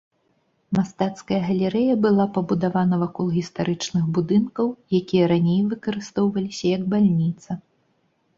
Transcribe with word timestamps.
Мастацкая 0.77 1.37
галерэя 1.49 1.93
была 2.05 2.25
пабудавана 2.37 2.95
вакол 3.03 3.29
гістарычных 3.37 4.09
будынкаў, 4.19 4.73
якія 5.01 5.29
раней 5.35 5.61
выкарыстоўваліся 5.75 6.65
як 6.77 6.83
бальніца. 6.97 7.51